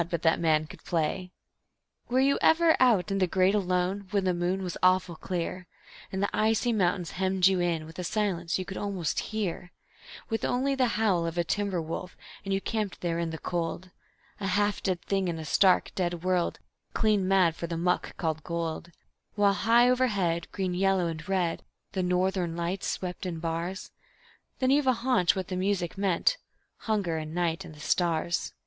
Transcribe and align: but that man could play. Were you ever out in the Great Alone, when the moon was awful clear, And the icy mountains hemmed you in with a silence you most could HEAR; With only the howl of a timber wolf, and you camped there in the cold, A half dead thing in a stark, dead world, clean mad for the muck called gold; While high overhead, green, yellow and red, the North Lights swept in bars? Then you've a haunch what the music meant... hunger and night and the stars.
but 0.09 0.23
that 0.23 0.39
man 0.39 0.65
could 0.65 0.83
play. 0.83 1.31
Were 2.09 2.19
you 2.19 2.39
ever 2.41 2.75
out 2.79 3.11
in 3.11 3.19
the 3.19 3.27
Great 3.27 3.53
Alone, 3.53 4.07
when 4.09 4.23
the 4.23 4.33
moon 4.33 4.63
was 4.63 4.75
awful 4.81 5.15
clear, 5.15 5.67
And 6.11 6.23
the 6.23 6.29
icy 6.35 6.73
mountains 6.73 7.11
hemmed 7.11 7.45
you 7.45 7.59
in 7.59 7.85
with 7.85 7.99
a 7.99 8.03
silence 8.03 8.57
you 8.57 8.65
most 8.75 9.17
could 9.19 9.25
HEAR; 9.27 9.71
With 10.27 10.43
only 10.43 10.73
the 10.73 10.97
howl 10.97 11.27
of 11.27 11.37
a 11.37 11.43
timber 11.43 11.79
wolf, 11.79 12.17
and 12.43 12.51
you 12.51 12.59
camped 12.59 13.01
there 13.01 13.19
in 13.19 13.29
the 13.29 13.37
cold, 13.37 13.91
A 14.39 14.47
half 14.47 14.81
dead 14.81 15.03
thing 15.03 15.27
in 15.27 15.37
a 15.37 15.45
stark, 15.45 15.91
dead 15.93 16.23
world, 16.23 16.57
clean 16.95 17.27
mad 17.27 17.55
for 17.55 17.67
the 17.67 17.77
muck 17.77 18.17
called 18.17 18.43
gold; 18.43 18.89
While 19.35 19.53
high 19.53 19.87
overhead, 19.87 20.47
green, 20.51 20.73
yellow 20.73 21.05
and 21.05 21.29
red, 21.29 21.61
the 21.91 22.01
North 22.01 22.37
Lights 22.37 22.87
swept 22.89 23.27
in 23.27 23.37
bars? 23.37 23.91
Then 24.57 24.71
you've 24.71 24.87
a 24.87 24.93
haunch 24.93 25.35
what 25.35 25.49
the 25.49 25.55
music 25.55 25.95
meant... 25.95 26.37
hunger 26.87 27.17
and 27.17 27.35
night 27.35 27.63
and 27.63 27.75
the 27.75 27.79
stars. 27.79 28.53